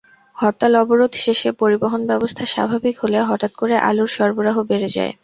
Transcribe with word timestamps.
হরতাল-অবরোধ 0.35 1.13
শেষে 1.17 1.49
পরিবহনব্যবস্থা 1.61 2.43
স্বাভাবিক 2.45 2.95
হলে 2.99 3.17
হঠাৎ 3.29 3.51
করে 3.55 3.75
আলুর 3.87 4.09
সরবরাহ 4.15 4.57
বেড়ে 4.69 4.89
যায়। 4.95 5.13